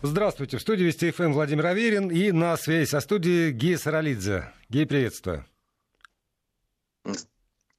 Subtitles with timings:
[0.00, 0.58] Здравствуйте.
[0.58, 4.52] В студии Вести ФМ Владимир Аверин и на связи со студией Гея Саралидзе.
[4.68, 5.44] Гея, приветствую.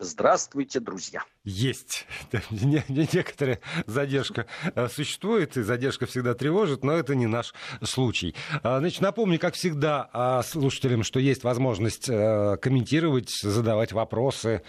[0.02, 1.24] Здравствуйте, друзья.
[1.44, 2.08] Есть.
[2.52, 7.54] Некоторая задержка э, существует, и задержка всегда тревожит, но это не наш
[7.84, 8.33] случай.
[8.63, 14.63] А, значит, напомню, как всегда, а, слушателям, что есть возможность э, комментировать, задавать вопросы,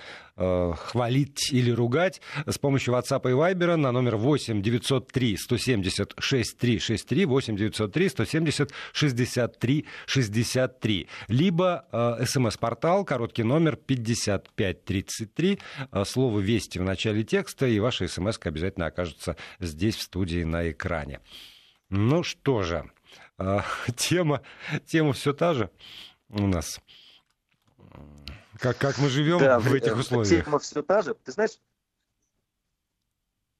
[0.76, 7.56] хвалить или ругать с помощью WhatsApp и Viber на номер 8 903 170 6363 8
[7.56, 15.58] 903 170 63 63 либо смс-портал, короткий номер 5533,
[16.04, 21.20] слово «Вести» в начале текста, и ваша смс обязательно окажется здесь, в студии, на экране.
[21.88, 22.90] Ну что же,
[23.96, 24.42] тема,
[24.86, 25.70] тема все та же
[26.28, 26.80] у нас.
[28.60, 30.44] Как, как мы живем да, в этих э, условиях?
[30.44, 31.14] Тема все та же.
[31.14, 31.58] Ты знаешь,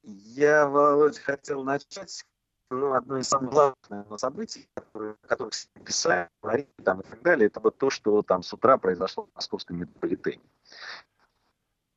[0.03, 2.23] я, Володя, хотел начать
[2.69, 7.47] ну, одно из самых главных событий, которые, о которых писали, говорили там, и так далее,
[7.47, 10.43] это вот то, что там с утра произошло в московском метрополитене.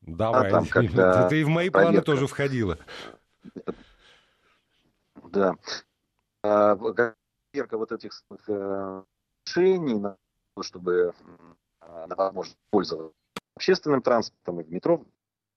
[0.01, 1.93] Давай, а там, когда ты и в мои проверка...
[1.93, 2.79] планы тоже входила.
[5.25, 5.57] Да.
[6.43, 9.03] А, проверка вот этих э,
[9.47, 10.03] решений,
[10.63, 11.15] чтобы
[11.87, 13.15] она возможность пользоваться
[13.57, 15.05] общественным транспортом и в метро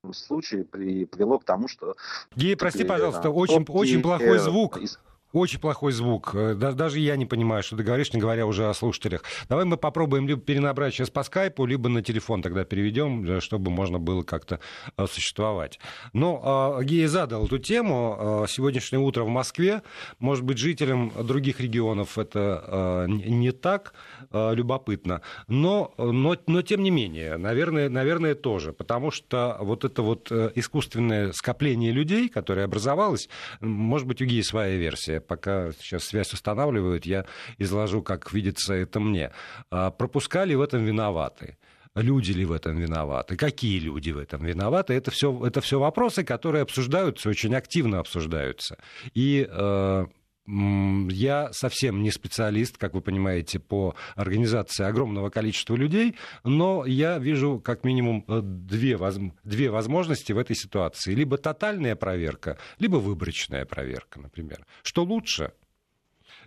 [0.04, 1.96] в случае при, привело к тому, что...
[2.36, 4.78] Гея, прости, пожалуйста, очень, очень плохой звук.
[4.78, 5.00] Из...
[5.34, 6.32] Очень плохой звук.
[6.34, 9.24] Э, даже я не понимаю, что ты говоришь, не говоря уже о слушателях.
[9.50, 13.70] Давай мы попробуем либо перенабрать сейчас по скайпу, либо на телефон тогда переведем, э, чтобы
[13.70, 14.62] можно было как-то
[14.96, 15.80] э, существовать.
[16.14, 18.46] Но Гея задал эту тему.
[18.48, 19.82] Сегодняшнее утро в Москве.
[20.20, 23.94] Может быть, жителям других регионов это не так
[24.32, 25.22] любопытно.
[25.48, 28.74] Но, но, но тем не менее, наверное, наверное, тоже.
[28.74, 34.76] Потому что вот это вот искусственное скопление людей, которое образовалось, может быть, у Геи своя
[34.76, 37.26] версия пока сейчас связь устанавливают, я
[37.58, 39.32] изложу, как видится это мне.
[39.70, 41.58] А, пропускали в этом виноваты?
[41.96, 43.36] Люди ли в этом виноваты?
[43.36, 44.94] Какие люди в этом виноваты?
[44.94, 48.78] Это все, это все вопросы, которые обсуждаются, очень активно обсуждаются.
[49.16, 50.06] И э,
[50.48, 56.16] я совсем не специалист, как вы понимаете, по организации огромного количества людей,
[56.46, 58.98] но я вижу как минимум э, две,
[59.44, 61.14] две возможности в этой ситуации.
[61.14, 64.66] Либо тотальная проверка, либо выборочная проверка, например.
[64.84, 65.52] Что лучше?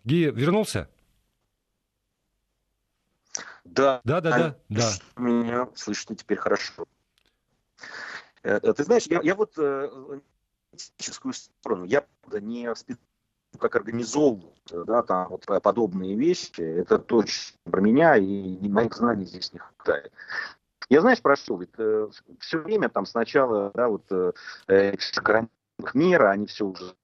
[0.04, 0.88] Гия вернулся?
[3.64, 4.00] Да.
[4.04, 4.56] Да, да, да.
[4.70, 4.90] да.
[5.16, 6.86] Меня слышно теперь хорошо.
[8.42, 9.52] Э, э, ты знаешь, я, я вот
[10.74, 12.06] техническую сторону, я
[12.40, 13.09] не специалист
[13.58, 19.52] как организовывают да, там, вот, подобные вещи, это точно про меня, и моих знаний здесь
[19.52, 20.12] не хватает.
[20.88, 22.08] Я знаешь, прошу, ведь э,
[22.40, 24.32] все время там сначала, да, вот э,
[24.68, 24.96] э
[25.94, 26.94] мира, они все уже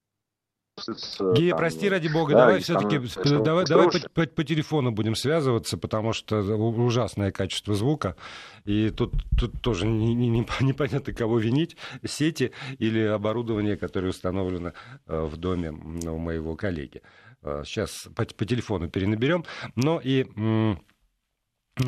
[1.34, 3.00] Гея, там, прости ради бога, да, давай все-таки
[3.42, 8.14] давай, давай по, по, по телефону будем связываться, потому что ужасное качество звука.
[8.66, 14.74] И тут, тут тоже не, не, не, непонятно, кого винить, сети или оборудование, которое установлено
[15.06, 17.00] э, в доме у моего коллеги.
[17.42, 19.46] Сейчас э, по, по телефону перенаберем.
[19.76, 20.78] Но и ну,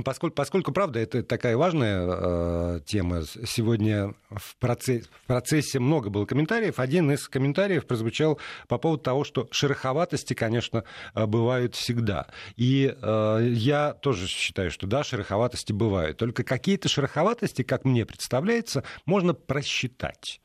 [0.04, 6.26] поскольку, поскольку, правда, это такая важная э, тема, сегодня в, процесс, в процессе много было
[6.26, 6.78] комментариев.
[6.78, 8.38] Один из комментариев прозвучал
[8.69, 10.84] по поводу того, что шероховатости, конечно,
[11.15, 12.26] э, бывают всегда.
[12.56, 16.19] И э, я тоже считаю, что да, шероховатости бывают.
[16.19, 20.41] Только какие-то шероховатости, как мне представляется, можно просчитать.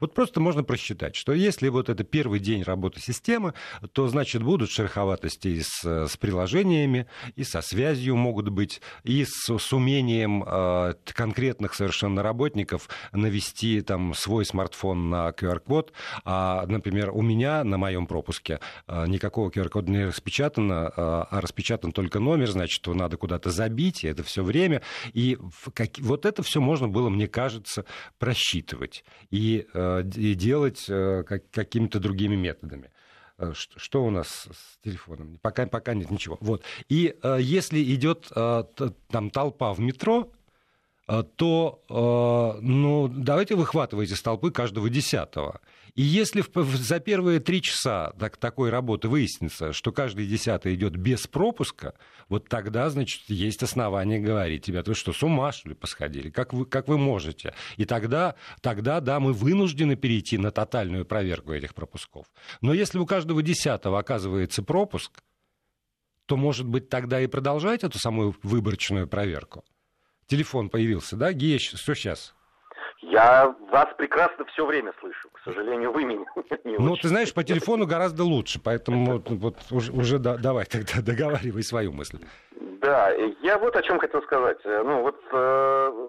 [0.00, 3.54] Вот просто можно просчитать, что если вот это первый день работы системы,
[3.92, 9.56] то, значит, будут шероховатости и с, с приложениями, и со связью могут быть, и с,
[9.58, 15.92] с умением э, конкретных совершенно работников навести там свой смартфон на QR-код.
[16.24, 21.92] А, например, у меня на моем пропуске э, никакого QR-кода не распечатано, э, а распечатан
[21.92, 24.82] только номер, значит, его надо куда-то забить, и это все время.
[25.12, 25.38] И
[25.74, 27.84] как, вот это все можно было, мне кажется,
[28.18, 29.04] просчитывать.
[29.30, 32.90] И Э, и делать э, какими-то другими методами.
[33.38, 35.38] Э, что у нас с телефоном?
[35.42, 36.38] Пока, пока нет ничего.
[36.40, 36.62] Вот.
[36.88, 40.32] И если идет там толпа в метро,
[41.36, 45.60] то ну, давайте выхватывайте из толпы каждого десятого.
[45.94, 46.44] И если
[46.76, 51.94] за первые три часа так, такой работы выяснится, что каждый десятый идет без пропуска,
[52.28, 56.30] вот тогда, значит, есть основания говорить, тебя, вы что, с ума, что ли, посходили?
[56.30, 57.54] Как вы, как вы можете?
[57.76, 62.26] И тогда, тогда, да, мы вынуждены перейти на тотальную проверку этих пропусков.
[62.60, 65.22] Но если у каждого десятого оказывается пропуск,
[66.26, 69.64] то, может быть, тогда и продолжать эту самую выборочную проверку.
[70.26, 72.34] Телефон появился, да, Гея, что сейчас?
[73.00, 75.27] Я вас прекрасно все время слышу.
[75.40, 76.24] К сожалению, вы меня
[76.64, 77.02] не Ну, очень.
[77.02, 82.18] ты знаешь, по телефону гораздо лучше, поэтому вот уже, уже давай тогда договаривай свою мысль.
[82.80, 83.10] Да,
[83.42, 84.58] я вот о чем хотел сказать.
[84.64, 86.08] Ну, вот э,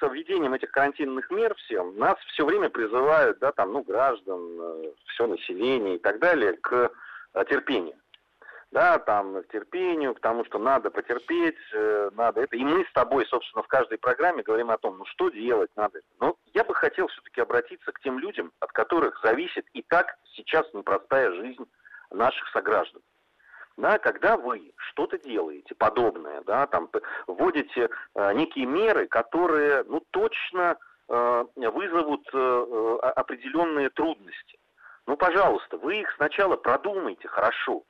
[0.00, 4.92] с введением этих карантинных мер всем, нас все время призывают, да, там, ну, граждан, э,
[5.08, 6.90] все население и так далее, к
[7.34, 7.94] э, терпению
[8.74, 12.56] да, там, к терпению, потому что надо потерпеть, э, надо это.
[12.56, 16.00] И мы с тобой, собственно, в каждой программе говорим о том, ну что делать надо.
[16.18, 20.66] Но я бы хотел все-таки обратиться к тем людям, от которых зависит и так сейчас
[20.74, 21.64] непростая жизнь
[22.10, 23.00] наших сограждан.
[23.76, 26.90] Да, когда вы что-то делаете подобное, да, там,
[27.28, 30.76] вводите э, некие меры, которые, ну, точно
[31.08, 34.58] э, вызовут э, определенные трудности.
[35.06, 37.84] Ну, пожалуйста, вы их сначала продумайте хорошо,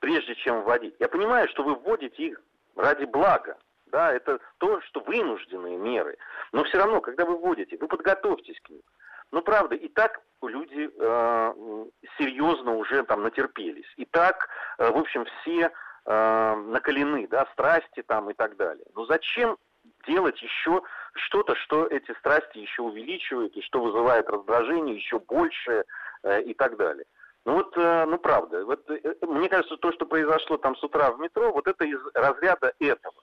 [0.00, 0.94] прежде чем вводить.
[0.98, 2.40] Я понимаю, что вы вводите их
[2.76, 3.56] ради блага.
[3.86, 6.18] Да, это то, что вынужденные меры.
[6.52, 8.82] Но все равно, когда вы вводите, вы подготовьтесь к ним.
[9.30, 11.84] Ну, правда, и так люди э,
[12.18, 13.92] серьезно уже там натерпелись.
[13.96, 14.48] И так,
[14.78, 15.70] э, в общем, все
[16.04, 18.84] э, накалены, да, страсти там и так далее.
[18.94, 19.56] Но зачем
[20.06, 20.82] делать еще
[21.14, 25.84] что-то, что эти страсти еще увеличивает и что вызывает раздражение еще больше
[26.22, 27.06] э, и так далее.
[27.46, 31.12] Ну вот, э, ну правда, вот, э, мне кажется, то, что произошло там с утра
[31.12, 33.14] в метро, вот это из разряда этого.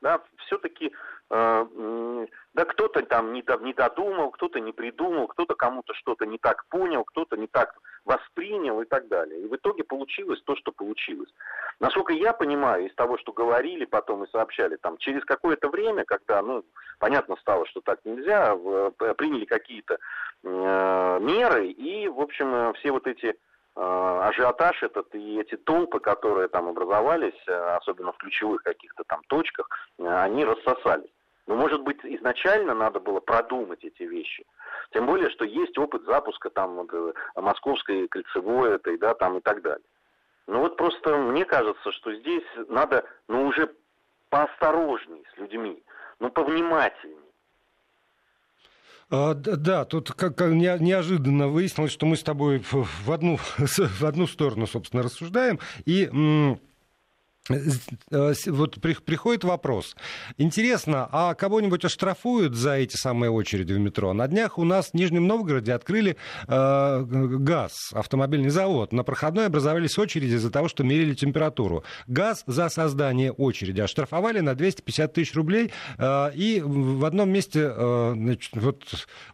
[0.00, 0.92] Да, все-таки,
[1.30, 6.66] э, да, кто-то там не, не додумал, кто-то не придумал, кто-то кому-то что-то не так
[6.66, 7.72] понял, кто-то не так
[8.04, 9.42] воспринял и так далее.
[9.42, 11.30] И в итоге получилось то, что получилось.
[11.78, 16.42] Насколько я понимаю, из того, что говорили потом и сообщали, там, через какое-то время, когда,
[16.42, 16.64] ну,
[16.98, 18.56] понятно стало, что так нельзя,
[19.14, 19.98] приняли какие-то
[20.42, 23.47] э, меры, и, в общем, все вот эти Э,
[23.78, 29.68] ажиотаж этот и эти толпы, которые там образовались, э, особенно в ключевых каких-то там точках,
[29.98, 31.10] э, они рассосались.
[31.46, 34.44] Но, может быть, изначально надо было продумать эти вещи.
[34.92, 39.62] Тем более, что есть опыт запуска там вот, московской кольцевой этой, да, там и так
[39.62, 39.84] далее.
[40.46, 43.74] Ну вот просто мне кажется, что здесь надо, ну уже
[44.30, 45.82] поосторожней с людьми,
[46.20, 47.27] ну повнимательней.
[49.10, 54.66] А, да, тут как неожиданно выяснилось, что мы с тобой в одну, в одну сторону,
[54.66, 55.58] собственно, рассуждаем.
[55.86, 56.10] И
[57.48, 59.96] вот приходит вопрос.
[60.36, 64.12] Интересно, а кого-нибудь оштрафуют за эти самые очереди в метро?
[64.12, 66.16] На днях у нас в Нижнем Новгороде открыли
[66.46, 68.92] э, ГАЗ, автомобильный завод.
[68.92, 71.84] На проходной образовались очереди из-за того, что мерили температуру.
[72.06, 78.12] ГАЗ за создание очереди оштрафовали на 250 тысяч рублей, э, и в одном месте э,
[78.14, 78.84] значит, вот,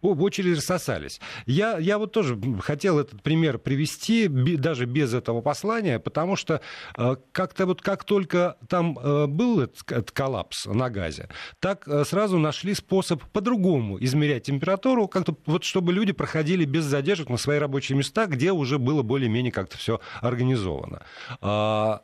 [0.03, 1.21] очереди рассосались.
[1.47, 6.61] Я, я вот тоже хотел этот пример привести, даже без этого послания, потому что
[6.97, 11.29] э, как-то вот как только там э, был этот коллапс на газе,
[11.61, 17.29] так э, сразу нашли способ по-другому измерять температуру, как-то вот чтобы люди проходили без задержек
[17.29, 21.03] на свои рабочие места, где уже было более-менее как-то все организовано.
[21.41, 22.03] А,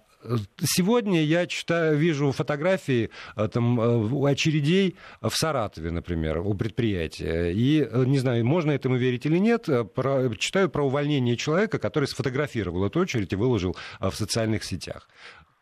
[0.63, 3.81] Сегодня я читаю, вижу фотографии э, там,
[4.27, 7.53] очередей в Саратове, например, у предприятия.
[7.53, 12.85] И, не знаю, можно этому верить или нет, про, читаю про увольнение человека, который сфотографировал
[12.85, 15.09] эту очередь и выложил в социальных сетях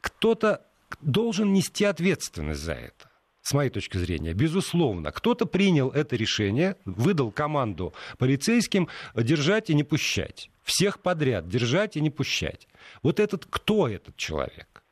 [0.01, 0.65] кто-то
[1.01, 3.11] должен нести ответственность за это
[3.43, 5.11] с моей точки зрения, безусловно.
[5.11, 10.51] Кто-то принял это решение, выдал команду полицейским держать и не пущать.
[10.65, 12.69] Всех подряд держать и не пущать.
[13.03, 14.83] Вот этот, кто этот человек?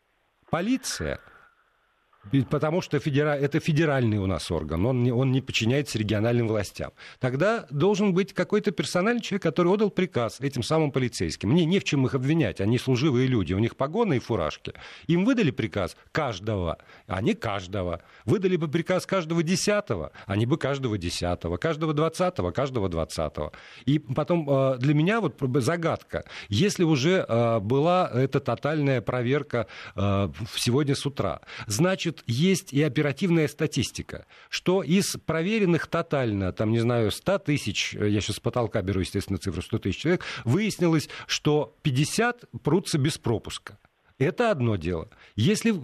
[0.49, 1.21] Полиция?
[2.51, 3.35] Потому что федера...
[3.35, 6.93] это федеральный у нас орган, он не, он не подчиняется региональным властям.
[7.19, 11.51] Тогда должен быть какой-то персональный человек, который отдал приказ этим самым полицейским.
[11.51, 14.73] Мне не в чем их обвинять, они служивые люди, у них погоны и фуражки.
[15.07, 18.03] Им выдали приказ каждого, а не каждого.
[18.25, 23.53] Выдали бы приказ каждого десятого, они бы каждого десятого, каждого двадцатого, каждого двадцатого.
[23.85, 30.29] И потом э, для меня вот загадка, если уже э, была эта тотальная проверка э,
[30.57, 36.81] сегодня с утра, значит, значит, есть и оперативная статистика, что из проверенных тотально, там, не
[36.81, 41.77] знаю, 100 тысяч, я сейчас с потолка беру, естественно, цифру 100 тысяч человек, выяснилось, что
[41.83, 43.79] 50 прутся без пропуска.
[44.19, 45.11] Это одно дело.
[45.35, 45.75] Если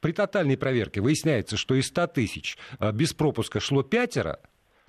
[0.00, 4.40] при тотальной проверке выясняется, что из 100 тысяч а, без пропуска шло пятеро,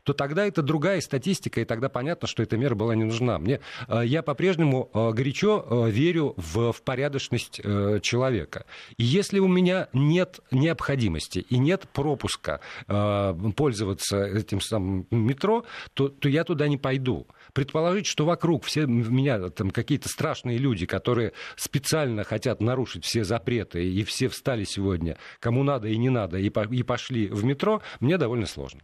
[0.05, 3.39] то тогда это другая статистика, и тогда понятно, что эта мера была не нужна.
[3.39, 7.59] Мне, э, я по-прежнему э, горячо э, верю в, в порядочность
[8.01, 8.65] человека.
[8.97, 16.29] И если у меня нет необходимости и нет пропуска пользоваться этим самым метро, то, то
[16.29, 17.27] я туда не пойду.
[17.53, 23.83] Предположить, что вокруг все меня там какие-то страшные люди, которые специально хотят нарушить все запреты,
[23.83, 27.81] и все встали сегодня, кому надо и не надо, и, по, и пошли в метро,
[27.99, 28.81] мне довольно сложно.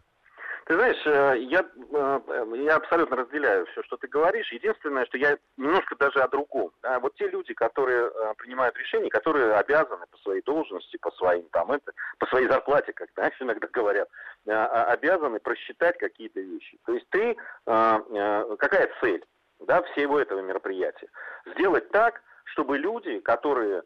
[0.65, 4.51] Ты знаешь, э, я, э, я абсолютно разделяю все, что ты говоришь.
[4.51, 6.71] Единственное, что я немножко даже о другом.
[7.01, 11.71] Вот те люди, которые э, принимают решения, которые обязаны по своей должности, по своим там
[11.71, 14.07] это, по своей зарплате, как знаешь, иногда говорят,
[14.45, 16.77] обязаны просчитать какие-то вещи.
[16.85, 19.23] То есть ты, какая цель
[19.59, 21.07] да, всего этого мероприятия?
[21.45, 23.83] Сделать так, чтобы люди, которые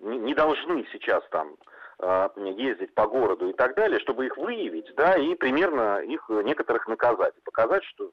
[0.00, 5.16] не должны сейчас там а, ездить по городу и так далее, чтобы их выявить, да,
[5.16, 7.34] и примерно их некоторых наказать.
[7.44, 8.10] Показать, что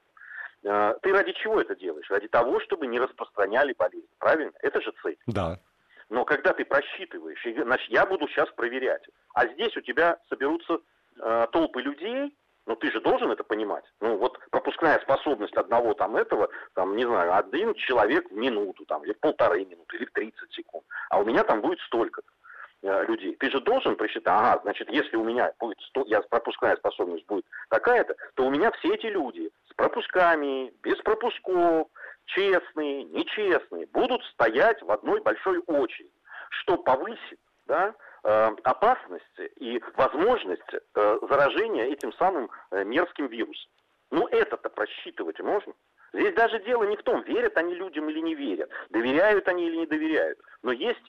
[0.63, 2.09] э, ты ради чего это делаешь?
[2.09, 4.09] Ради того, чтобы не распространяли болезнь.
[4.17, 4.53] Правильно?
[4.61, 5.17] Это же цель.
[5.27, 5.59] Да.
[6.09, 10.79] Но когда ты просчитываешь, значит, я буду сейчас проверять, а здесь у тебя соберутся
[11.19, 12.35] э, толпы людей,
[12.67, 13.85] ну ты же должен это понимать.
[14.01, 19.03] Ну вот пропускная способность одного там этого, там, не знаю, один человек в минуту, там,
[19.03, 20.85] или полторы минуты, или в 30 секунд.
[21.09, 22.27] А у меня там будет столько-то.
[22.27, 22.34] Э,
[22.85, 23.35] людей.
[23.35, 27.45] Ты же должен просчитать, ага, значит, если у меня будет 100, я пропускная способность будет
[27.69, 31.87] такая-то, то у меня все эти люди с пропусками, без пропусков,
[32.25, 36.11] честные, нечестные, будут стоять в одной большой очереди,
[36.49, 43.71] что повысит да, э, опасность и возможность э, заражения этим самым мерзким вирусом.
[44.11, 45.73] Ну, это-то просчитывать можно.
[46.13, 49.77] Здесь даже дело не в том, верят они людям или не верят, доверяют они или
[49.77, 50.39] не доверяют.
[50.63, 51.01] Но есть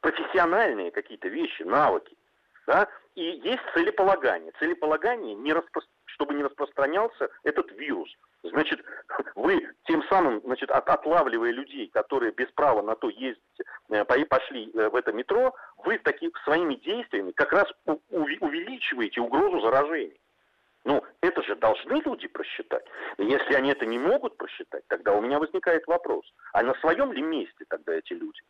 [0.00, 2.16] профессиональные какие-то вещи, навыки.
[2.66, 2.88] Да?
[3.14, 4.52] И есть целеполагание.
[4.58, 5.82] Целеполагание, не распро...
[6.06, 8.10] чтобы не распространялся этот вирус.
[8.42, 8.84] Значит,
[9.34, 14.70] вы тем самым, значит, от, отлавливая людей, которые без права на то ездите, э, пошли
[14.74, 20.18] э, в это метро, вы таки, своими действиями как раз у, увеличиваете угрозу заражения.
[20.84, 22.84] Ну, это же должны люди просчитать.
[23.18, 27.22] Если они это не могут просчитать, тогда у меня возникает вопрос, а на своем ли
[27.22, 28.40] месте тогда эти люди?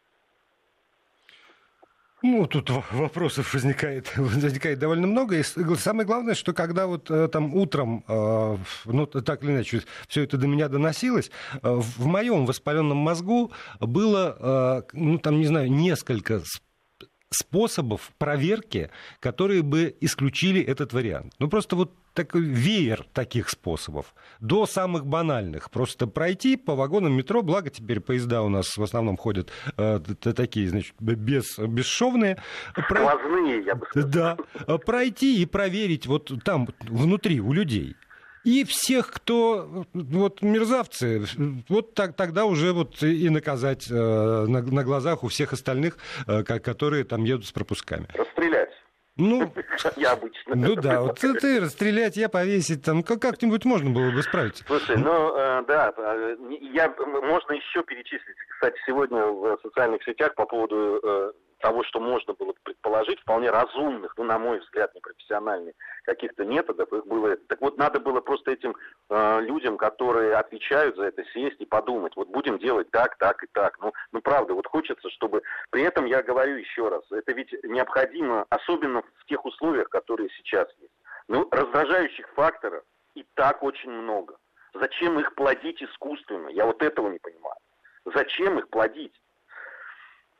[2.28, 5.38] Ну, тут вопросов возникает, возникает довольно много.
[5.38, 8.56] И самое главное, что когда вот э, там утром, э,
[8.86, 14.84] ну, так или иначе, все это до меня доносилось, э, в моем воспаленном мозгу было,
[14.92, 16.42] ну, там, не знаю, несколько
[17.30, 18.90] способов проверки,
[19.20, 21.34] которые бы исключили этот вариант.
[21.38, 25.70] Ну, просто вот такой веер таких способов, до самых банальных.
[25.70, 30.68] Просто пройти по вагонам метро, благо теперь поезда у нас в основном ходят э, такие,
[30.68, 32.42] значит, без, бесшовные.
[32.72, 34.10] Сквозные, я бы сказал.
[34.10, 37.96] Да, пройти и проверить вот там, внутри, у людей.
[38.46, 41.24] И всех, кто вот мерзавцы,
[41.68, 45.98] вот так, тогда уже вот и наказать э, на, на глазах у всех остальных,
[46.28, 48.06] э, которые там едут с пропусками.
[48.14, 48.70] Расстрелять.
[49.16, 49.52] Ну,
[49.96, 50.54] я обычно.
[50.54, 54.62] Ну да, вот ты, расстрелять, я повесить, там как-нибудь можно было бы справиться.
[54.64, 56.36] Слушай, ну э, да, э,
[56.72, 58.36] я, можно еще перечислить.
[58.54, 64.14] Кстати, сегодня в социальных сетях по поводу э, того, что можно было предположить, вполне разумных,
[64.16, 67.36] ну, на мой взгляд, непрофессиональных каких-то методов, их было...
[67.48, 68.76] Так вот, надо было просто этим
[69.08, 73.46] э, людям, которые отвечают за это, сесть и подумать, вот будем делать так, так и
[73.52, 73.78] так.
[73.80, 75.42] Ну, ну, правда, вот хочется, чтобы...
[75.70, 80.68] При этом я говорю еще раз, это ведь необходимо, особенно в тех условиях, которые сейчас
[80.78, 80.92] есть.
[81.28, 82.84] Ну, раздражающих факторов
[83.14, 84.36] и так очень много.
[84.74, 86.48] Зачем их плодить искусственно?
[86.48, 87.56] Я вот этого не понимаю.
[88.04, 89.14] Зачем их плодить?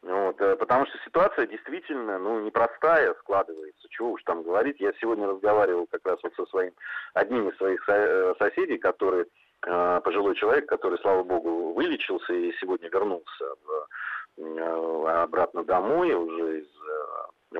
[0.06, 3.88] Вот, э, потому что ситуация действительно ну, непростая складывается.
[3.90, 4.78] Чего уж там говорить.
[4.78, 6.72] Я сегодня разговаривал как раз вот со своим,
[7.14, 9.26] одним из своих э, соседей, который
[9.66, 16.68] э, пожилой человек, который, слава богу, вылечился и сегодня вернулся в, обратно домой уже из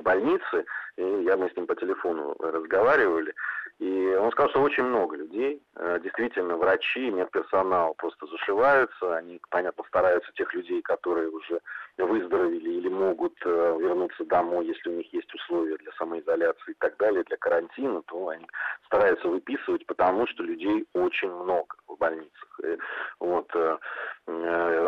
[0.01, 0.65] больницы.
[0.95, 3.33] И я мы с ним по телефону разговаривали.
[3.79, 5.61] И он сказал, что очень много людей,
[6.01, 11.61] действительно, врачи, медперсонал просто зашиваются, они, понятно, стараются тех людей, которые уже
[12.05, 16.97] выздоровели или могут э, вернуться домой, если у них есть условия для самоизоляции и так
[16.97, 18.45] далее, для карантина, то они
[18.85, 22.59] стараются выписывать, потому что людей очень много в больницах.
[22.63, 22.77] И
[23.19, 23.77] вот, э,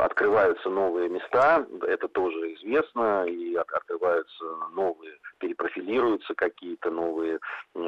[0.01, 7.39] открываются новые места, это тоже известно, и открываются новые, перепрофилируются какие-то новые,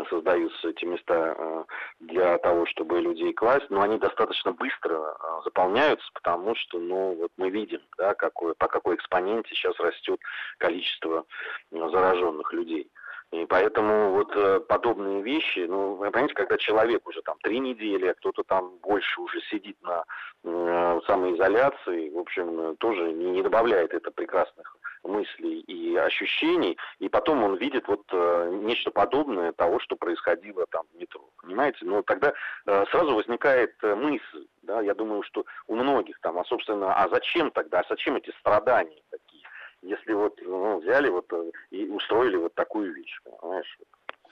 [0.10, 1.64] создаются эти места э,
[2.00, 7.32] для того, чтобы людей класть, но они достаточно быстро э, заполняются, потому что, ну, вот
[7.38, 10.20] мы видим, да, какое, по какой экспоненте сейчас растет
[10.58, 11.24] количество
[11.72, 12.90] э, зараженных людей.
[13.32, 18.14] И поэтому вот подобные вещи, ну, вы понимаете, когда человек уже там три недели, а
[18.14, 20.04] кто-то там больше уже сидит на
[20.44, 27.44] э, самоизоляции, в общем, тоже не, не добавляет это прекрасных мыслей и ощущений, и потом
[27.44, 31.80] он видит вот э, нечто подобное того, что происходило там в метро, понимаете?
[31.82, 32.34] Ну, тогда
[32.66, 34.41] э, сразу возникает э, мысль,
[34.72, 38.32] да, я думаю, что у многих там, а, собственно, а зачем тогда, а зачем эти
[38.40, 39.44] страдания такие,
[39.82, 43.78] если вот ну, взяли вот э, и устроили вот такую вещь, понимаешь?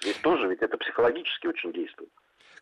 [0.01, 2.10] Здесь тоже ведь это психологически очень действует.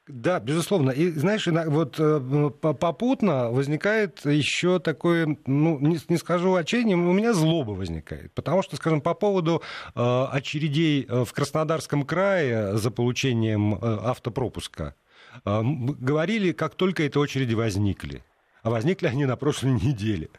[0.08, 0.90] Да, безусловно.
[0.90, 7.72] И знаешь, вот э, попутно возникает еще такое, ну, не, скажу отчаяние, у меня злоба
[7.72, 8.34] возникает.
[8.34, 9.62] Потому что, скажем, по поводу
[9.94, 14.96] э, очередей в Краснодарском крае за получением автопропуска,
[15.46, 18.24] говорили, как только эти очереди возникли.
[18.64, 20.30] А возникли они на прошлой неделе.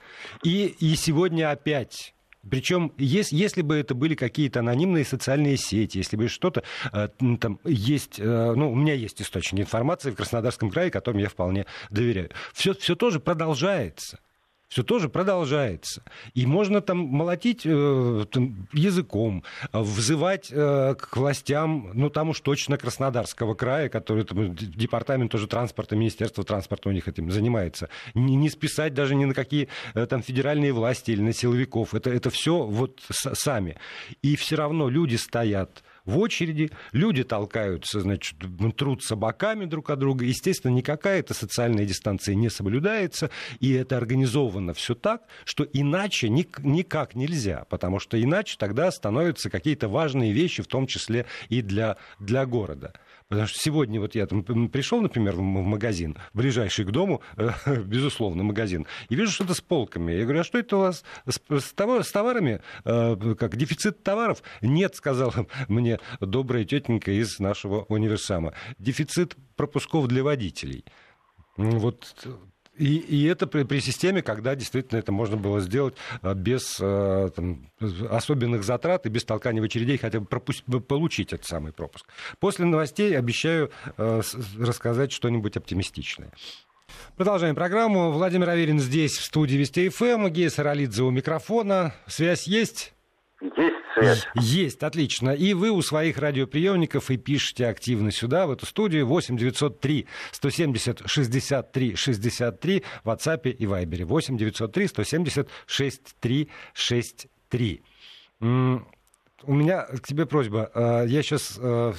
[0.42, 2.14] И, и сегодня опять
[2.48, 6.62] причем, если, если бы это были какие-то анонимные социальные сети, если бы что-то
[6.92, 7.08] э,
[7.40, 11.66] там есть, э, ну, у меня есть источник информации в Краснодарском крае, которым я вполне
[11.90, 12.30] доверяю.
[12.54, 14.20] Все, все тоже продолжается
[14.68, 16.02] все тоже продолжается.
[16.34, 22.76] И можно там молотить э, там, языком, взывать э, к властям, ну там уж точно
[22.76, 27.88] Краснодарского края, который там, департамент тоже транспорта, Министерство транспорта у них этим занимается.
[28.14, 31.94] Не, не списать даже ни на какие э, там федеральные власти или на силовиков.
[31.94, 33.78] Это, это все вот с, сами.
[34.20, 38.38] И все равно люди стоят в очереди, люди толкаются, значит,
[38.76, 40.24] трутся боками друг от друга.
[40.24, 47.14] Естественно, никакая эта социальная дистанция не соблюдается, и это организовано все так, что иначе никак
[47.14, 52.46] нельзя, потому что иначе тогда становятся какие-то важные вещи, в том числе и для, для
[52.46, 52.94] города.
[53.28, 57.20] Потому что сегодня вот я там пришел, например, в магазин, ближайший к дому,
[57.66, 60.12] безусловно, магазин, и вижу что-то с полками.
[60.12, 61.72] Я говорю, а что это у вас с, с
[62.10, 62.62] товарами?
[62.84, 64.42] Э, как дефицит товаров?
[64.62, 68.54] Нет, сказала мне добрая тетенька из нашего универсама.
[68.78, 70.84] Дефицит пропусков для водителей.
[71.56, 72.26] Вот
[72.78, 77.28] и, и это при, при системе, когда действительно это можно было сделать а, без а,
[77.30, 77.70] там,
[78.10, 82.06] особенных затрат и без толкания в очередей, хотя бы пропусть, получить этот самый пропуск.
[82.40, 84.20] После новостей обещаю а,
[84.58, 86.32] рассказать что-нибудь оптимистичное.
[87.16, 88.10] Продолжаем программу.
[88.12, 90.28] Владимир Аверин здесь, в студии Вести ФМ.
[90.28, 91.94] Гея Саралидзе у микрофона.
[92.06, 92.94] Связь есть?
[93.40, 94.26] Есть связь.
[94.34, 95.30] Есть, отлично.
[95.30, 101.02] И вы у своих радиоприемников и пишете активно сюда, в эту студию, 8 903 170
[101.06, 104.04] 63 63 в WhatsApp и Viber.
[104.04, 107.82] 8 903 170 63 63.
[108.40, 110.70] У меня к тебе просьба.
[110.74, 111.92] Э, я сейчас э,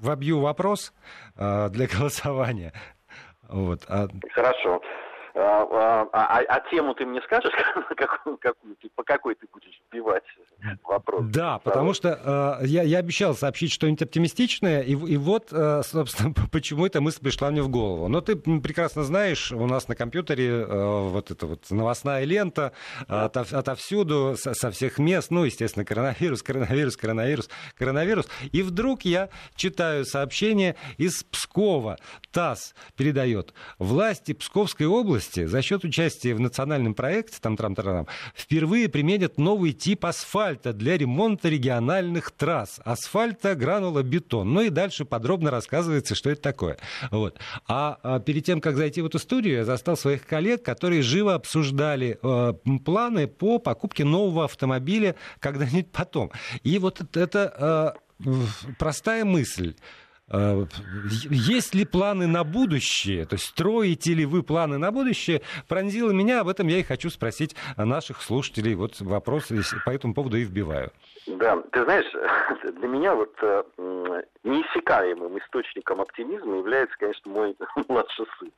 [0.00, 0.92] вобью вопрос
[1.36, 2.72] э, для голосования.
[3.48, 3.84] Вот.
[3.88, 4.80] А Хорошо.
[5.38, 7.52] А, а, а, а тему ты мне скажешь,
[7.96, 10.22] какую, какую, по какой ты будешь вбивать
[10.82, 11.26] вопрос?
[11.26, 16.32] Да, потому что э, я, я обещал сообщить что-нибудь оптимистичное, и, и вот, э, собственно,
[16.50, 18.08] почему эта мысль пришла мне в голову.
[18.08, 22.72] Но ты прекрасно знаешь, у нас на компьютере э, вот эта вот новостная лента
[23.06, 28.26] э, отов, отовсюду, со, со всех мест, ну, естественно, коронавирус, коронавирус, коронавирус, коронавирус.
[28.52, 31.98] И вдруг я читаю сообщение из Пскова.
[32.32, 33.52] ТАСС передает.
[33.78, 39.38] Власти Псковской области области за счет участия в национальном проекте там трам -тарам, впервые применят
[39.38, 42.80] новый тип асфальта для ремонта региональных трасс.
[42.84, 44.52] Асфальта, гранула, бетон.
[44.52, 46.76] Ну и дальше подробно рассказывается, что это такое.
[47.10, 47.38] Вот.
[47.68, 51.34] А, а перед тем, как зайти в эту студию, я застал своих коллег, которые живо
[51.34, 52.52] обсуждали э,
[52.84, 56.30] планы по покупке нового автомобиля когда-нибудь потом.
[56.62, 58.32] И вот это э,
[58.78, 59.74] простая мысль.
[60.30, 60.64] Э,
[61.30, 63.26] есть ли планы на будущее?
[63.26, 65.42] То есть строите ли вы планы на будущее?
[65.68, 68.74] Пронзило меня, об этом я и хочу спросить наших слушателей.
[68.74, 69.52] Вот вопрос
[69.84, 70.90] по этому поводу и вбиваю.
[71.26, 72.06] Да, ты знаешь,
[72.78, 73.62] для меня вот э,
[74.44, 77.56] неиссякаемым источником оптимизма является, конечно, мой
[77.88, 78.50] младший сын.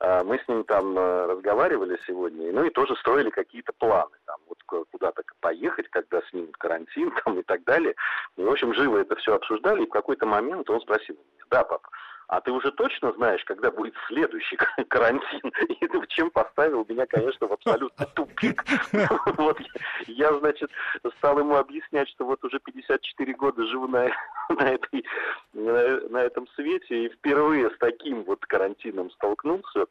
[0.00, 4.36] А, мы с ним там э, разговаривали сегодня, ну и тоже строили какие-то планы, там,
[4.48, 7.94] вот куда-то поехать, когда снимут карантин, там, и так далее.
[8.36, 11.64] И, в общем, живо это все обсуждали, и в какой-то момент он спросил меня, да,
[11.64, 11.88] папа,
[12.28, 14.56] а ты уже точно знаешь, когда будет следующий
[14.88, 15.52] карантин?
[15.80, 18.64] И в чем поставил меня, конечно, в абсолютный тупик.
[19.38, 19.58] Вот
[20.06, 20.70] я, значит,
[21.18, 24.10] стал ему объяснять, что вот уже 54 года живу на,
[24.50, 25.04] на, этой,
[25.52, 29.86] на, на этом свете и впервые с таким вот карантином столкнулся.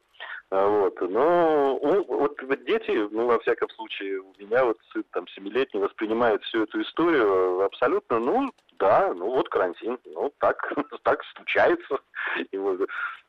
[0.50, 0.98] Вот.
[1.02, 5.80] Но ну, вот, вот дети, ну, во всяком случае, у меня вот сын там семилетний
[5.80, 11.98] воспринимает всю эту историю абсолютно, ну, да, ну вот карантин, ну так, так случается.
[12.50, 12.80] И вот,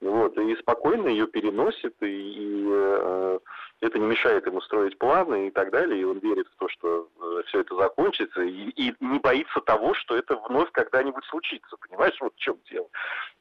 [0.01, 3.39] вот, и спокойно ее переносит, и, и э,
[3.81, 7.09] это не мешает ему строить планы и так далее, и он верит в то, что
[7.21, 12.17] э, все это закончится, и, и не боится того, что это вновь когда-нибудь случится, понимаешь,
[12.21, 12.87] вот в чем дело.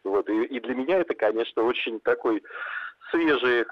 [0.05, 2.43] Вот, и, и для меня это, конечно, очень такой
[3.11, 3.65] свежий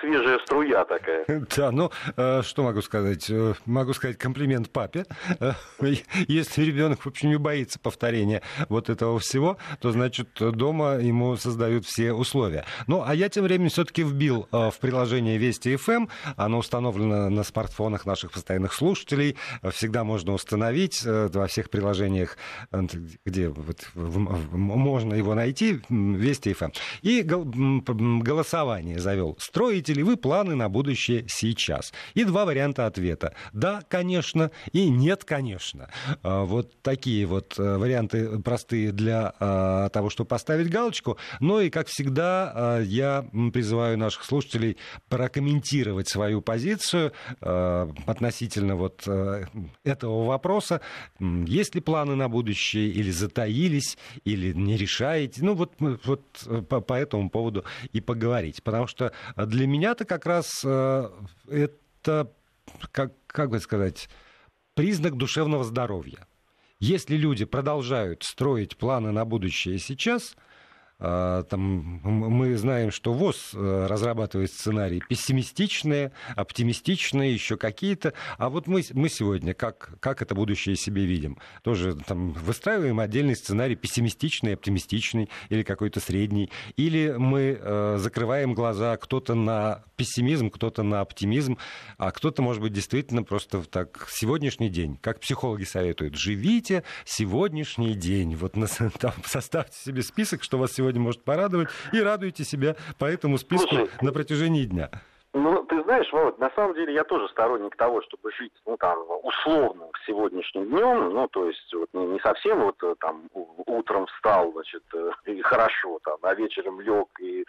[0.00, 1.24] свежая струя такая.
[1.56, 3.28] Да, ну, э, что могу сказать?
[3.28, 5.06] Э, могу сказать комплимент папе.
[5.40, 5.52] Э,
[6.28, 11.84] если ребенок, в общем, не боится повторения вот этого всего, то, значит, дома ему создают
[11.84, 12.64] все условия.
[12.86, 16.08] Ну, а я тем временем все-таки вбил в приложение Вести FM.
[16.36, 19.36] Оно установлено на смартфонах наших постоянных слушателей.
[19.70, 22.36] Всегда можно установить во всех приложениях,
[23.24, 26.74] где вот можно его найти, Вести FM.
[27.02, 29.36] И голосование завел.
[29.72, 31.94] Строите ли вы планы на будущее сейчас?
[32.12, 33.34] И два варианта ответа.
[33.54, 35.88] Да, конечно, и нет, конечно.
[36.22, 41.16] А, вот такие вот э, варианты простые для а, того, чтобы поставить галочку.
[41.40, 44.76] Но и, как всегда, а, я призываю наших слушателей
[45.08, 49.44] прокомментировать свою позицию относительно вот э,
[49.84, 50.82] этого вопроса.
[51.18, 55.42] Есть ли планы на будущее, или затаились, или не решаете?
[55.42, 58.62] Ну, вот, вот э, по, по этому поводу и поговорить.
[58.62, 61.10] Потому что для меня-то как раз э,
[61.48, 62.32] это,
[62.90, 64.08] как, как бы сказать,
[64.74, 66.26] признак душевного здоровья.
[66.78, 70.36] Если люди продолжают строить планы на будущее сейчас–
[71.02, 78.12] там, мы знаем, что ВОЗ э, разрабатывает сценарии пессимистичные, оптимистичные, еще какие-то.
[78.38, 81.38] А вот мы, мы сегодня как, как это будущее себе видим?
[81.62, 86.50] Тоже там, выстраиваем отдельный сценарий пессимистичный, оптимистичный или какой-то средний.
[86.76, 91.58] Или мы э, закрываем глаза кто-то на пессимизм, кто-то на оптимизм,
[91.98, 98.36] а кто-то, может быть, действительно просто так сегодняшний день, как психологи советуют, живите сегодняшний день.
[98.36, 98.66] Вот на,
[99.00, 103.38] там, составьте себе список, что вас сегодня сегодня может порадовать, и радуйте себя по этому
[103.38, 104.90] списку Слушай, на протяжении дня.
[105.34, 108.98] Ну, ты знаешь, Володь, на самом деле я тоже сторонник того, чтобы жить, ну, там,
[109.22, 114.52] условно, сегодняшним днем, ну, то есть, вот, не, не совсем вот, э, там, утром встал,
[114.52, 117.46] значит, э, и хорошо, там, а вечером лег, и,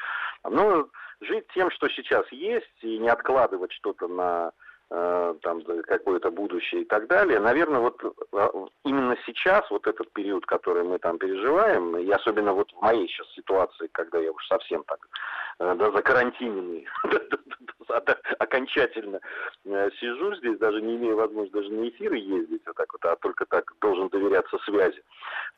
[0.49, 0.87] ну,
[1.19, 4.51] жить тем, что сейчас есть, и не откладывать что-то на
[5.41, 7.39] там какое-то будущее и так далее.
[7.39, 8.49] Наверное, вот э,
[8.85, 13.27] именно сейчас, вот этот период, который мы там переживаем, и особенно вот в моей сейчас
[13.33, 14.99] ситуации, когда я уж совсем так
[15.59, 16.87] э, да, закарантиненный,
[18.39, 19.19] окончательно
[19.99, 23.45] сижу здесь, даже не имея возможности даже на эфиры ездить, а, так вот, а только
[23.45, 25.01] так должен доверяться связи.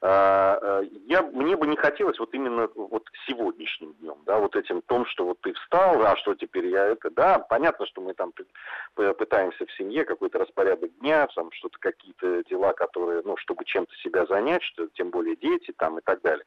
[0.01, 5.05] А, я, мне бы не хотелось вот именно вот сегодняшним днем, да, вот этим том,
[5.07, 8.31] что вот ты встал, а что теперь я это, да, понятно, что мы там
[8.95, 14.25] пытаемся в семье какой-то распорядок дня, там что-то какие-то дела, которые, ну, чтобы чем-то себя
[14.25, 16.45] занять, что тем более дети там и так далее.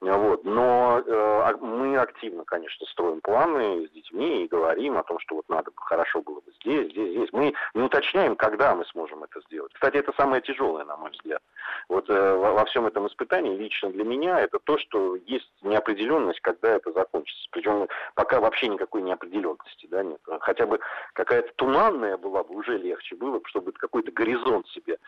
[0.00, 0.44] Вот.
[0.44, 5.36] Но э, а мы активно, конечно, строим планы с детьми и говорим о том, что
[5.36, 7.28] вот надо бы хорошо было бы здесь, здесь, здесь.
[7.32, 9.72] Мы не уточняем, когда мы сможем это сделать.
[9.72, 11.42] Кстати, это самое тяжелое, на мой взгляд.
[11.88, 16.40] Вот э, во, во всем этом испытании лично для меня это то, что есть неопределенность,
[16.40, 17.48] когда это закончится.
[17.50, 20.20] Причем пока вообще никакой неопределенности, да, нет.
[20.40, 20.80] Хотя бы
[21.14, 24.98] какая-то туманная была бы уже легче было, чтобы какой-то горизонт себе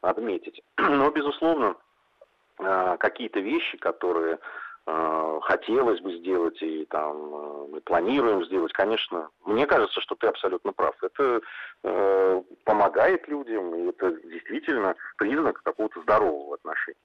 [0.00, 0.62] отметить.
[0.76, 1.76] Но, безусловно,
[2.58, 4.38] а, какие-то вещи, которые
[5.46, 10.72] хотелось бы сделать и там а, мы планируем сделать, конечно, мне кажется, что ты абсолютно
[10.72, 10.94] прав.
[11.02, 11.40] Это
[11.84, 16.96] э, помогает людям, и это действительно признак какого-то здорового отношения.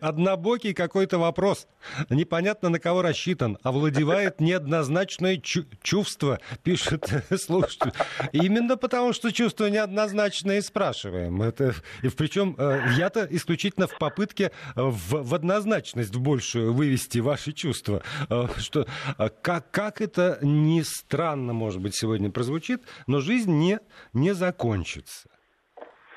[0.00, 1.66] Однобокий какой-то вопрос.
[2.10, 3.58] Непонятно, на кого рассчитан.
[3.62, 7.08] Овладевает неоднозначное чу- чувство, пишет
[7.40, 7.92] слушатель.
[8.32, 11.42] Именно потому, что чувство неоднозначное и спрашиваем.
[11.42, 18.02] Это, и причем э, я-то исключительно в попытке в, в однозначность большую вывести ваши чувства.
[18.28, 18.86] Э, что,
[19.18, 23.78] э, как, как это не странно, может быть, сегодня прозвучит, но жизнь не,
[24.12, 25.28] не закончится.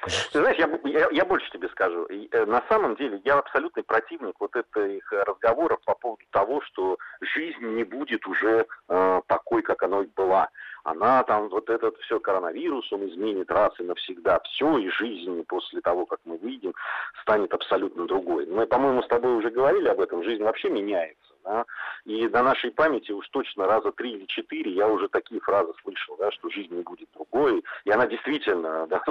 [0.06, 2.08] Ты знаешь, я, я, я больше тебе скажу.
[2.32, 7.66] Э, на самом деле я абсолютный противник вот этих разговоров по поводу того, что жизнь
[7.76, 10.50] не будет уже э, такой, как она была.
[10.84, 15.82] Она там, вот этот все коронавирус, он изменит раз и навсегда все, и жизнь после
[15.82, 16.74] того, как мы выйдем,
[17.22, 18.46] станет абсолютно другой.
[18.46, 21.29] Мы, по-моему, с тобой уже говорили об этом, жизнь вообще меняется.
[21.44, 21.66] Да?
[22.06, 26.16] И на нашей памяти уж точно раза три или четыре я уже такие фразы слышал,
[26.18, 27.64] да, что жизнь не будет другой.
[27.86, 29.02] И она действительно да,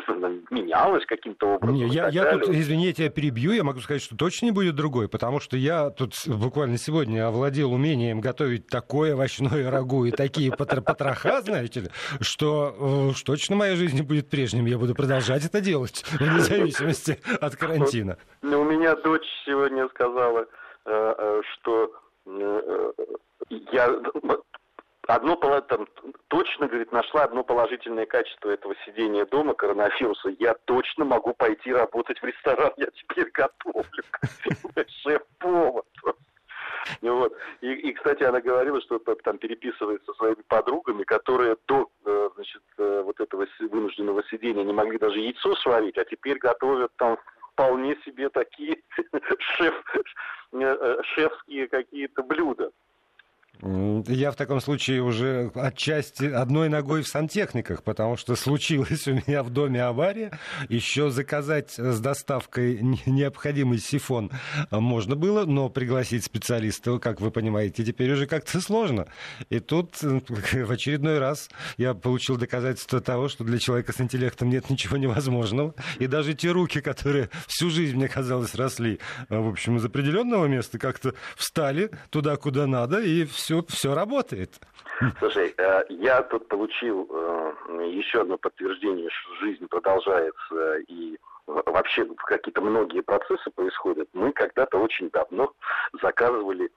[0.50, 1.74] менялась каким-то образом.
[1.74, 5.08] Не, я, я тут, извините, я перебью, я могу сказать, что точно не будет другой,
[5.08, 11.40] потому что я тут буквально сегодня овладел умением готовить такое овощное рагу и такие потроха,
[11.42, 11.88] знаете ли,
[12.20, 14.66] что уж точно моя жизнь не будет прежним.
[14.66, 18.18] Я буду продолжать это делать, вне зависимости от карантина.
[18.42, 20.46] У меня дочь сегодня сказала,
[20.84, 22.07] э, э, что Э,
[23.72, 24.00] я
[25.08, 25.88] одно там,
[26.28, 30.28] точно, говорит, нашла одно положительное качество этого сидения дома, коронавируса.
[30.38, 34.04] Я точно могу пойти работать в ресторан, я теперь готовлю.
[35.02, 35.84] Шеф-повар.
[37.02, 37.32] Вот.
[37.60, 42.62] И, и, кстати, она говорила, что там переписывается со своими подругами, которые до э, значит,
[42.78, 47.18] э, вот этого вынужденного сидения не могли даже яйцо сварить, а теперь готовят там
[47.58, 48.76] вполне себе такие
[49.56, 49.74] шеф,
[51.14, 52.70] шефские какие-то блюда.
[53.60, 59.42] Я в таком случае уже отчасти одной ногой в сантехниках, потому что случилась у меня
[59.42, 60.38] в доме авария.
[60.68, 64.30] Еще заказать с доставкой необходимый сифон
[64.70, 69.08] можно было, но пригласить специалиста, как вы понимаете, теперь уже как-то сложно.
[69.50, 74.70] И тут в очередной раз я получил доказательство того, что для человека с интеллектом нет
[74.70, 75.74] ничего невозможного.
[75.98, 80.78] И даже те руки, которые всю жизнь, мне казалось, росли, в общем, из определенного места,
[80.78, 84.60] как-то встали туда, куда надо, и все все, все работает.
[85.18, 87.52] Слушай, э, я тут получил э,
[87.92, 94.06] еще одно подтверждение, что жизнь продолжается и вообще какие-то многие процессы происходят.
[94.12, 95.54] Мы когда-то очень давно
[96.02, 96.70] заказывали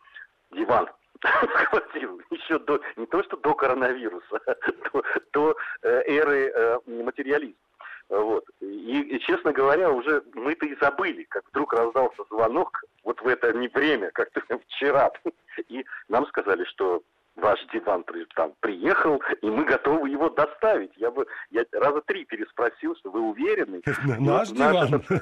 [0.52, 0.88] диван
[1.20, 2.22] квартиру.
[2.30, 4.40] Еще до, не то что до коронавируса,
[4.94, 5.04] до,
[5.34, 7.56] до э, эры материализма.
[8.12, 8.44] Вот.
[8.60, 13.54] И, и, честно говоря, уже мы-то и забыли, как вдруг раздался звонок вот в это
[13.54, 15.12] не время, как-то вчера.
[15.70, 17.02] И нам сказали, что
[17.36, 18.04] ваш диван
[18.36, 20.92] там приехал, и мы готовы его доставить.
[20.98, 23.82] Я бы я раза три переспросил, что вы уверены.
[24.20, 25.04] Наш диван.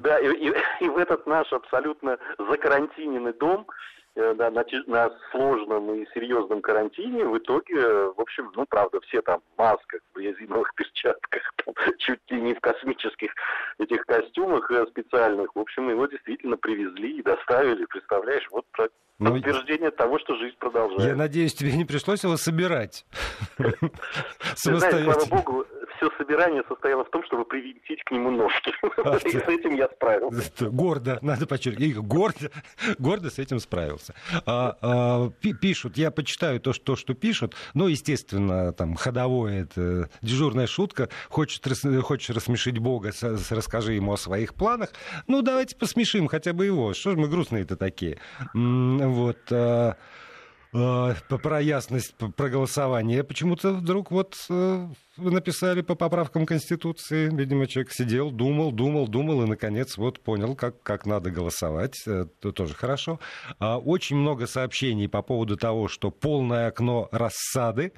[0.00, 3.66] Да, и, и, и в этот наш абсолютно закарантиненный дом
[4.16, 9.40] на, на, на сложном и серьезном карантине в итоге, в общем, ну, правда, все там
[9.54, 13.32] в масках, в резиновых перчатках, там, чуть ли не в космических
[13.78, 15.54] этих костюмах э, специальных.
[15.54, 18.66] В общем, его действительно привезли и доставили, представляешь, вот
[19.18, 21.08] ну, подтверждение того, что жизнь продолжается.
[21.08, 23.04] Я надеюсь, тебе не пришлось его собирать.
[24.56, 25.66] Знаешь, слава богу,
[25.98, 28.72] все собирание состояло в том, чтобы привинтить к нему ножки.
[29.26, 30.70] И с этим я справился.
[30.70, 31.96] Гордо, надо подчеркнуть.
[31.96, 32.50] Гордо,
[32.98, 34.14] гордо с этим справился.
[34.46, 35.30] А, а,
[35.60, 37.54] пишут, я почитаю то, что, что пишут.
[37.74, 41.08] Ну, естественно, там ходовое, это дежурная шутка.
[41.28, 41.60] Хочешь,
[42.02, 43.12] хочешь рассмешить Бога,
[43.50, 44.90] расскажи ему о своих планах.
[45.26, 46.94] Ну, давайте посмешим хотя бы его.
[46.94, 48.18] Что же мы грустные-то такие?
[48.54, 49.38] Вот.
[50.74, 53.24] А, про ясность про голосование.
[53.24, 57.30] Почему-то вдруг вот э, написали по поправкам Конституции.
[57.34, 61.98] Видимо, человек сидел, думал, думал, думал и, наконец, вот понял, как, как надо голосовать.
[62.06, 63.18] Это тоже хорошо.
[63.58, 67.92] А, очень много сообщений по поводу того, что полное окно рассады,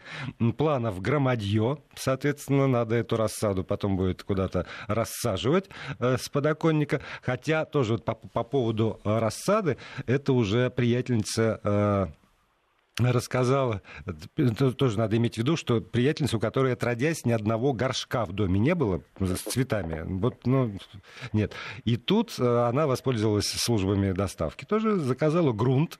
[0.57, 1.79] планов громадье.
[1.97, 7.01] Соответственно, надо эту рассаду потом будет куда-то рассаживать э, с подоконника.
[7.23, 12.07] Хотя тоже вот по, по поводу рассады, это уже приятельница э,
[13.09, 13.83] рассказала,
[14.77, 18.61] тоже надо иметь в виду, что приятельница, у которой, отродясь, ни одного горшка в доме
[18.61, 20.03] не было с цветами.
[20.05, 20.73] Вот, ну,
[21.33, 21.53] нет.
[21.85, 24.65] И тут э, она воспользовалась службами доставки.
[24.65, 25.99] Тоже заказала грунт,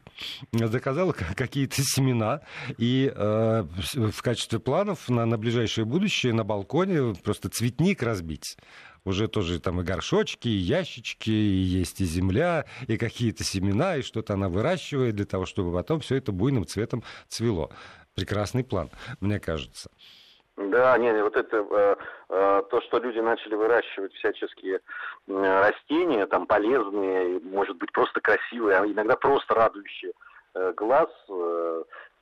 [0.53, 2.41] заказала какие-то семена.
[2.79, 8.57] И э, в качестве планов на, на ближайшее будущее на балконе просто цветник разбить
[9.05, 14.03] уже тоже там и горшочки, и ящички, и есть и земля, и какие-то семена, и
[14.03, 17.71] что-то она выращивает для того, чтобы потом все это буйным цветом цвело.
[18.15, 19.91] Прекрасный план, мне кажется.
[20.57, 21.97] Да, нет, вот это э,
[22.29, 24.81] э, то, что люди начали выращивать всяческие
[25.27, 30.13] растения, там полезные, может быть просто красивые, а иногда просто радующие
[30.55, 31.09] э, глаз.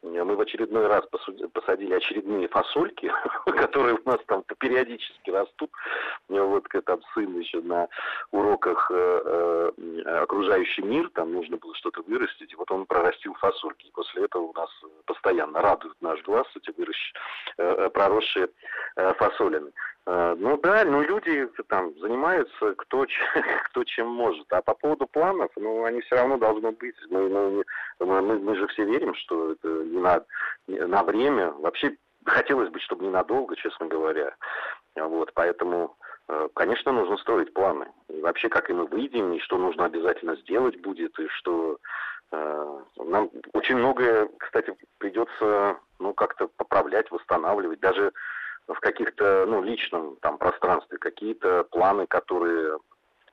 [0.02, 1.04] Мы в очередной раз
[1.52, 3.10] посадили очередные фасольки,
[3.46, 5.70] которые у нас там периодически растут.
[6.28, 7.88] Вот там сын еще на
[8.30, 13.86] уроках э, э, окружающий мир, там нужно было что-то вырастить, и вот он прорастил фасольки.
[13.86, 14.70] И после этого у нас
[15.04, 17.12] постоянно радует наш глаз эти выращ...
[17.56, 18.48] Э, проросшие
[18.94, 19.72] фасолины.
[20.10, 23.04] Ну да, ну люди там занимаются кто,
[23.66, 24.50] кто чем может.
[24.50, 26.96] А по поводу планов, ну они все равно должны быть.
[27.10, 27.62] Мы,
[28.00, 30.24] мы, мы, же все верим, что это не на,
[30.66, 31.50] на время.
[31.50, 31.94] Вообще
[32.24, 34.34] хотелось бы, чтобы ненадолго, честно говоря.
[34.96, 35.96] Вот, поэтому,
[36.28, 37.86] э, конечно, нужно строить планы.
[38.08, 41.78] И вообще, как и мы выйдем, и что нужно обязательно сделать будет, и что
[42.32, 47.80] э, нам очень многое, кстати, придется ну, как-то поправлять, восстанавливать.
[47.80, 48.12] Даже
[48.68, 52.78] в каких-то, ну, личном там пространстве, какие-то планы, которые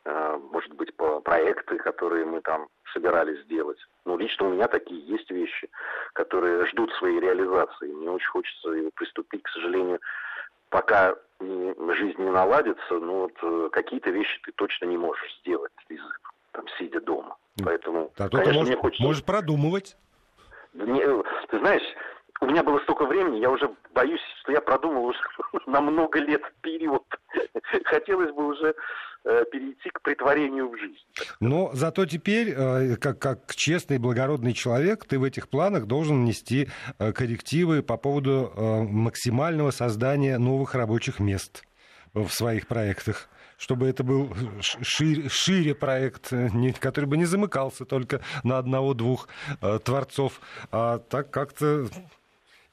[0.06, 3.80] Э, может быть, по проекты, которые мы там собирались сделать.
[4.06, 5.68] Ну, лично у меня такие есть вещи,
[6.14, 7.92] которые ждут своей реализации.
[7.92, 10.00] Мне очень хочется приступить, к сожалению,
[10.70, 15.72] пока жизнь не наладится, ну вот э, какие-то вещи ты точно не можешь сделать,
[16.52, 17.36] там, сидя дома.
[17.64, 19.04] Поэтому, а конечно, можешь, мне хочется...
[19.04, 19.98] Можешь продумывать.
[20.74, 21.84] Не, ты знаешь,
[22.42, 25.20] у меня было столько времени, я уже боюсь, что я продумал уже
[25.68, 27.04] на много лет вперед.
[27.86, 28.76] Хотелось бы уже
[29.24, 31.00] э, перейти к притворению в жизнь.
[31.40, 36.68] Но зато теперь, э, как, как честный благородный человек, ты в этих планах должен внести
[37.00, 41.64] э, коррективы по поводу максимального создания новых рабочих мест
[42.14, 46.34] в своих проектах чтобы это был шире, шире проект,
[46.82, 49.30] который бы не замыкался только на одного-двух
[49.86, 50.42] творцов,
[50.74, 51.88] а так как-то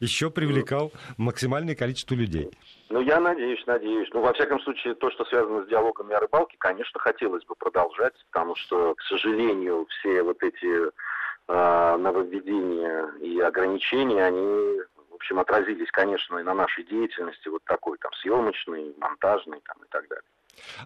[0.02, 2.50] еще привлекал максимальное количество людей.
[2.90, 4.08] Ну, я надеюсь, надеюсь.
[4.12, 8.14] Ну, во всяком случае, то, что связано с диалогами о рыбалке, конечно, хотелось бы продолжать,
[8.30, 15.90] потому что, к сожалению, все вот эти э, нововведения и ограничения, они, в общем, отразились,
[15.92, 20.24] конечно, и на нашей деятельности, вот такой там съемочной, монтажной там, и так далее.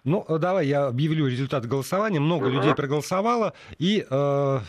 [0.03, 2.19] Ну, давай я объявлю результат голосования.
[2.19, 2.51] Много uh-huh.
[2.51, 4.59] людей проголосовало, и э,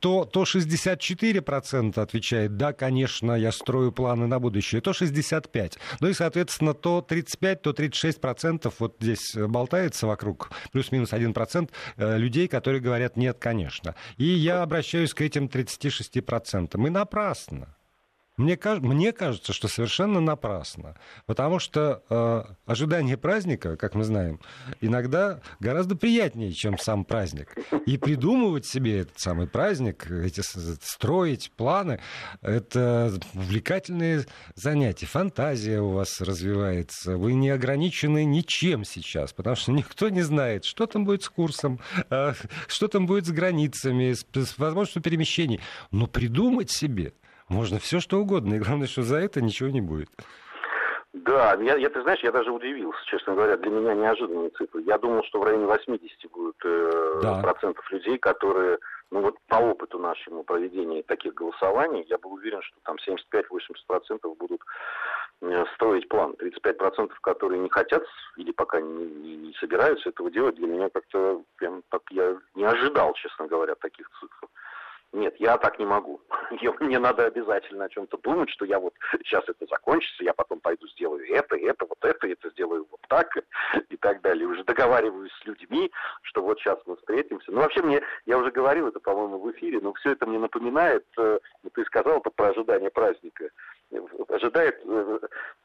[0.00, 5.78] то, то 64% отвечает, да, конечно, я строю планы на будущее, то 65%.
[6.00, 12.48] Ну и, соответственно, то 35%, то 36% вот здесь болтается вокруг, плюс-минус 1% э, людей,
[12.48, 13.94] которые говорят, нет, конечно.
[14.16, 16.86] И я обращаюсь к этим 36%.
[16.86, 17.77] И напрасно.
[18.38, 20.94] Мне, мне кажется, что совершенно напрасно.
[21.26, 24.40] Потому что э, ожидание праздника, как мы знаем,
[24.80, 27.56] иногда гораздо приятнее, чем сам праздник.
[27.84, 32.00] И придумывать себе этот самый праздник, эти, строить планы,
[32.40, 34.24] это увлекательные
[34.54, 35.06] занятия.
[35.06, 37.16] Фантазия у вас развивается.
[37.16, 41.80] Вы не ограничены ничем сейчас, потому что никто не знает, что там будет с курсом,
[42.08, 42.34] э,
[42.68, 45.60] что там будет с границами, с, с возможностью перемещений.
[45.90, 47.14] Но придумать себе–
[47.48, 50.10] можно все что угодно, и главное, что за это ничего не будет.
[51.14, 54.82] Да, я, я, ты знаешь, я даже удивился, честно говоря, для меня неожиданные цифры.
[54.82, 57.40] Я думал, что в районе 80 будет э, да.
[57.40, 58.78] процентов людей, которые,
[59.10, 63.42] ну вот по опыту нашему проведения таких голосований, я был уверен, что там 75-80
[63.86, 64.60] процентов будут
[65.40, 66.34] э, строить план.
[66.36, 68.02] 35 процентов, которые не хотят
[68.36, 72.64] или пока не, не, не собираются этого делать, для меня как-то прям так я не
[72.64, 74.46] ожидал, честно говоря, таких цифр.
[75.12, 76.20] Нет, я так не могу.
[76.80, 78.92] Мне надо обязательно о чем-то думать, что я вот
[79.24, 83.26] сейчас это закончится, я потом пойду сделаю это, это, вот это, это сделаю вот так
[83.88, 84.46] и так далее.
[84.46, 85.90] Уже договариваюсь с людьми,
[86.22, 87.50] что вот сейчас мы встретимся.
[87.50, 91.06] Ну, вообще мне, я уже говорил это, по-моему, в эфире, но все это мне напоминает,
[91.16, 93.48] э, ну, ты сказал это про ожидание праздника.
[94.28, 95.20] Ожидает, э,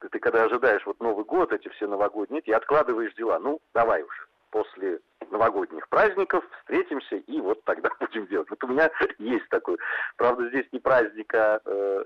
[0.09, 3.39] ты когда ожидаешь вот Новый год, эти все новогодние, и откладываешь дела.
[3.39, 4.99] Ну, давай уже после
[5.31, 8.49] новогодних праздников встретимся и вот тогда будем делать.
[8.49, 9.77] Вот у меня есть такой,
[10.15, 12.03] правда, здесь не праздник, а э,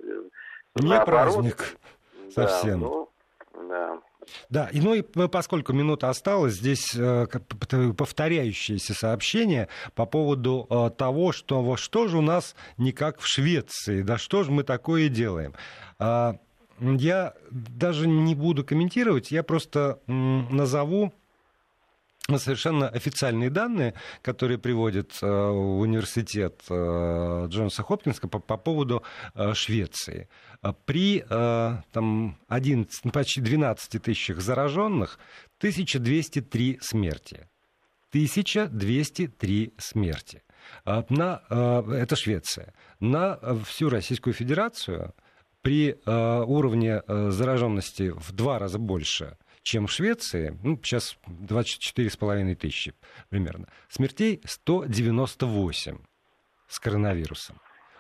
[0.76, 1.34] не наоборот.
[1.34, 1.78] праздник
[2.32, 2.80] совсем.
[2.80, 3.10] Да, ну,
[3.68, 4.00] да.
[4.50, 7.28] Да, и ну и поскольку минута осталась, здесь э,
[7.98, 13.28] повторяющиеся сообщения по поводу э, того, что во что же у нас не как в
[13.28, 15.54] Швеции, да что же мы такое делаем.
[16.00, 16.34] Э,
[16.80, 21.14] я даже не буду комментировать, я просто назову
[22.36, 30.28] совершенно официальные данные, которые приводит э, университет э, Джонса Хопкинска по, по поводу э, Швеции.
[30.86, 35.20] При э, там, 11, ну, почти 12 тысячах зараженных
[35.60, 37.48] 1203 смерти.
[38.10, 40.44] 1203 смерти.
[40.86, 42.74] На, это Швеция.
[43.00, 45.14] На всю Российскую Федерацию
[45.62, 52.94] при уровне зараженности в два раза больше– чем в Швеции, ну, сейчас 24,5 тысячи
[53.30, 55.98] примерно, смертей 198
[56.70, 57.58] с коронавирусом.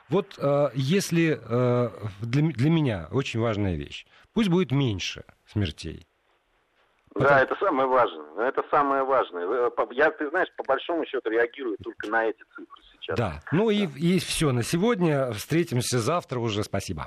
[0.07, 1.89] Вот э, если э,
[2.21, 6.07] для, для меня очень важная вещь, пусть будет меньше смертей.
[7.15, 8.47] Да, это самое важное.
[8.47, 9.69] Это самое важное.
[9.91, 13.17] Я, ты знаешь, по большому счету реагирую только на эти цифры сейчас.
[13.17, 13.41] Да.
[13.51, 13.73] Ну да.
[13.73, 15.33] и, и все на сегодня.
[15.33, 16.63] Встретимся завтра уже.
[16.63, 17.05] Спасибо.